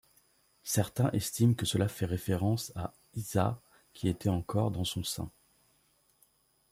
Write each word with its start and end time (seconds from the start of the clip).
Certains 0.63 1.11
estiment 1.11 1.53
que 1.53 1.67
cela 1.67 1.87
fait 1.87 2.07
référence 2.07 2.71
à 2.75 2.95
ʿĪsā 3.15 3.59
qui 3.93 4.07
était 4.09 4.29
encore 4.29 4.71
dans 4.71 4.83
son 4.83 5.03
sein. 5.03 5.29